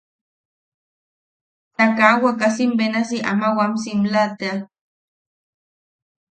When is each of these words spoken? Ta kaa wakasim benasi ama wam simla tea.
Ta 1.75 1.85
kaa 1.97 2.15
wakasim 2.23 2.71
benasi 2.77 3.17
ama 3.31 3.47
wam 3.57 3.73
simla 3.83 4.23
tea. 4.39 4.55